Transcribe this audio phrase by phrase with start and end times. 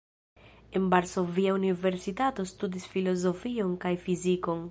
[0.79, 4.59] En Varsovia Universitato studis filozofion kaj fizikon.